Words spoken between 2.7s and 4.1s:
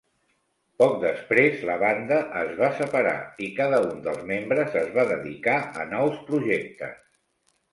separar, i cada un